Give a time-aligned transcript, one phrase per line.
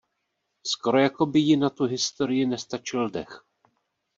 [0.65, 3.41] Skoro jako by jí na tu historii nestačil dech.